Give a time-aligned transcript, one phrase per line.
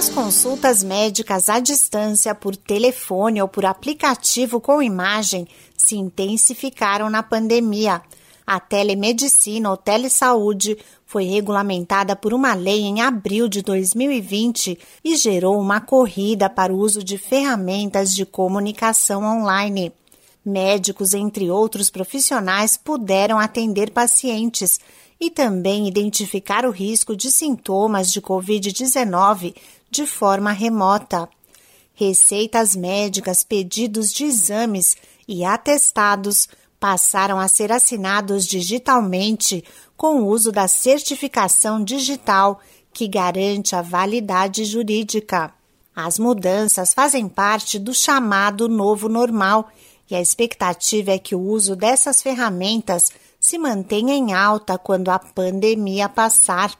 [0.00, 7.22] As consultas médicas à distância, por telefone ou por aplicativo com imagem, se intensificaram na
[7.22, 8.00] pandemia.
[8.46, 15.60] A telemedicina ou telesaúde foi regulamentada por uma lei em abril de 2020 e gerou
[15.60, 19.92] uma corrida para o uso de ferramentas de comunicação online.
[20.44, 24.80] Médicos, entre outros profissionais, puderam atender pacientes
[25.20, 29.54] e também identificar o risco de sintomas de Covid-19
[29.90, 31.28] de forma remota.
[31.92, 34.96] Receitas médicas, pedidos de exames
[35.28, 36.48] e atestados
[36.80, 39.62] passaram a ser assinados digitalmente
[39.94, 42.58] com o uso da certificação digital
[42.90, 45.52] que garante a validade jurídica.
[45.94, 49.68] As mudanças fazem parte do chamado novo normal
[50.10, 55.18] e a expectativa é que o uso dessas ferramentas se mantenha em alta quando a
[55.18, 56.76] pandemia passar.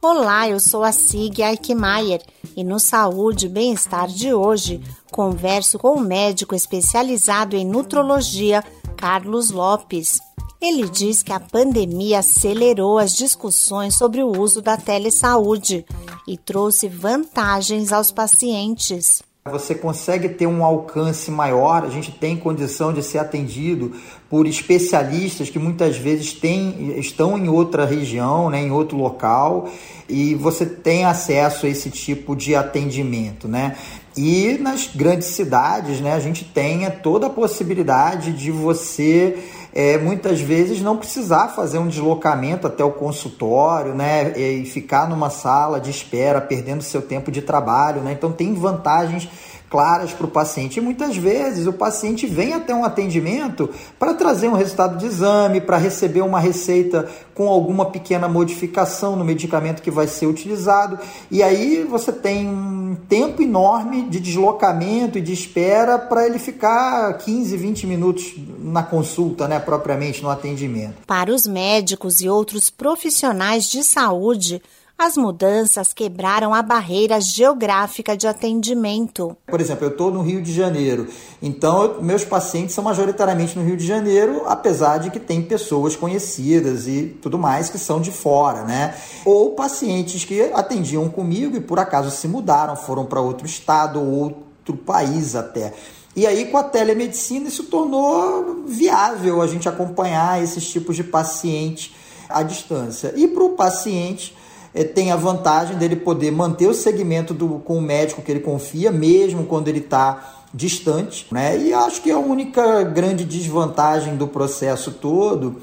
[0.00, 2.22] Olá, eu sou a Sig Eichmeier
[2.56, 8.62] e no Saúde e Bem-Estar de hoje converso com o médico especializado em nutrologia,
[8.96, 10.20] Carlos Lopes.
[10.60, 15.84] Ele diz que a pandemia acelerou as discussões sobre o uso da telesaúde
[16.26, 19.22] e trouxe vantagens aos pacientes.
[19.50, 23.92] Você consegue ter um alcance maior, a gente tem condição de ser atendido
[24.28, 29.68] por especialistas que muitas vezes têm, estão em outra região, né, em outro local,
[30.08, 33.46] e você tem acesso a esse tipo de atendimento.
[33.46, 33.76] Né?
[34.16, 39.38] E nas grandes cidades, né, a gente tem toda a possibilidade de você
[39.78, 45.28] é, muitas vezes não precisar fazer um deslocamento até o consultório, né, e ficar numa
[45.28, 48.12] sala de espera, perdendo seu tempo de trabalho, né?
[48.12, 49.28] Então tem vantagens
[49.68, 50.78] claras para o paciente.
[50.78, 55.60] E muitas vezes o paciente vem até um atendimento para trazer um resultado de exame,
[55.60, 60.98] para receber uma receita com alguma pequena modificação no medicamento que vai ser utilizado.
[61.30, 67.12] E aí você tem um tempo enorme de deslocamento e de espera para ele ficar
[67.18, 70.94] 15, 20 minutos na consulta, né, propriamente no atendimento.
[71.06, 74.62] Para os médicos e outros profissionais de saúde,
[74.98, 79.36] as mudanças quebraram a barreira geográfica de atendimento.
[79.46, 81.06] Por exemplo, eu estou no Rio de Janeiro,
[81.42, 86.86] então meus pacientes são majoritariamente no Rio de Janeiro, apesar de que tem pessoas conhecidas
[86.86, 88.94] e tudo mais que são de fora, né?
[89.24, 94.06] Ou pacientes que atendiam comigo e por acaso se mudaram, foram para outro estado ou
[94.06, 95.74] outro país até.
[96.16, 101.94] E aí, com a telemedicina, isso tornou viável a gente acompanhar esses tipos de paciente
[102.26, 103.12] à distância.
[103.14, 104.34] E para o paciente,
[104.76, 108.40] é, tem a vantagem dele poder manter o segmento do, com o médico que ele
[108.40, 111.26] confia, mesmo quando ele está distante.
[111.32, 111.58] Né?
[111.58, 115.56] E acho que a única grande desvantagem do processo todo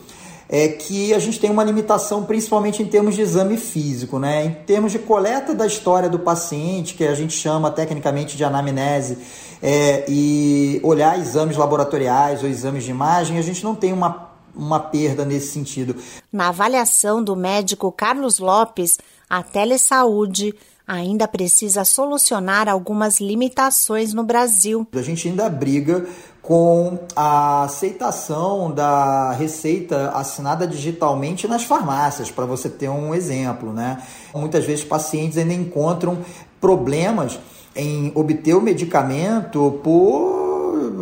[0.50, 4.46] é que a gente tem uma limitação principalmente em termos de exame físico, né?
[4.46, 9.18] Em termos de coleta da história do paciente, que a gente chama tecnicamente de anamnese,
[9.62, 14.80] é, e olhar exames laboratoriais ou exames de imagem, a gente não tem uma uma
[14.80, 15.96] perda nesse sentido.
[16.31, 18.97] Na avaliação do médico Carlos Lopes,
[19.30, 20.53] a telesaúde
[20.88, 24.88] ainda precisa solucionar algumas limitações no Brasil.
[24.94, 26.06] A gente ainda briga
[26.42, 34.03] com a aceitação da receita assinada digitalmente nas farmácias, para você ter um exemplo, né?
[34.36, 36.18] Muitas vezes pacientes ainda encontram
[36.59, 37.40] problemas
[37.74, 40.43] em obter o medicamento por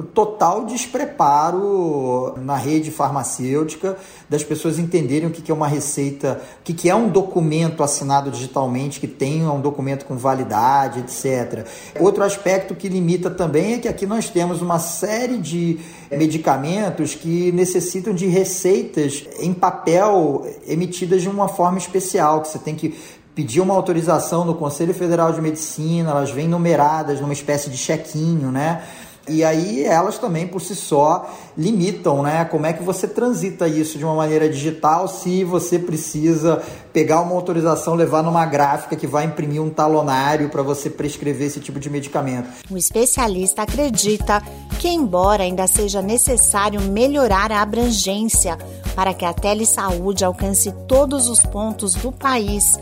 [0.04, 3.98] total despreparo na rede farmacêutica
[4.30, 9.00] das pessoas entenderem o que é uma receita, o que é um documento assinado digitalmente,
[9.00, 11.68] que tem um documento com validade, etc.
[12.00, 15.80] Outro aspecto que limita também é que aqui nós temos uma série de
[16.10, 22.76] medicamentos que necessitam de receitas em papel emitidas de uma forma especial, que você tem
[22.76, 22.96] que
[23.36, 28.52] pedir uma autorização no Conselho Federal de Medicina, elas vêm numeradas numa espécie de chequinho,
[28.52, 28.84] né?
[29.28, 32.44] E aí elas também por si só limitam, né?
[32.46, 36.62] Como é que você transita isso de uma maneira digital se você precisa
[36.92, 41.60] pegar uma autorização, levar numa gráfica que vai imprimir um talonário para você prescrever esse
[41.60, 42.50] tipo de medicamento.
[42.70, 44.42] O especialista acredita
[44.80, 48.58] que, embora ainda seja necessário melhorar a abrangência
[48.96, 52.78] para que a telesaúde alcance todos os pontos do país,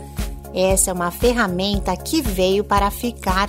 [0.54, 3.48] essa é uma ferramenta que veio para ficar.